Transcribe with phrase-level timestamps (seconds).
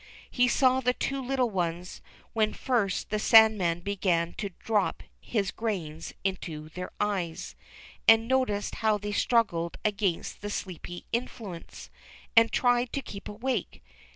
[0.31, 2.01] He saw the two little ones
[2.33, 7.55] when first the sand man began to drop his grains into their eyes,
[8.07, 11.91] and noticed how they struggled against the sleepy influence,
[12.35, 13.83] and tried to keep awake.